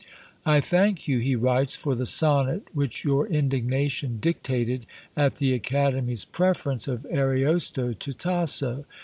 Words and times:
"I 0.47 0.61
thank 0.61 1.07
you," 1.07 1.19
he 1.19 1.35
writes, 1.35 1.75
"for 1.75 1.93
the 1.93 2.07
sonnet 2.07 2.69
which 2.73 3.03
your 3.03 3.27
indignation 3.27 4.17
dictated, 4.19 4.87
at 5.15 5.35
the 5.35 5.53
Academy's 5.53 6.25
preference 6.25 6.87
of 6.87 7.05
Ariosto 7.11 7.93
to 7.93 8.11
Tasso. 8.11 8.85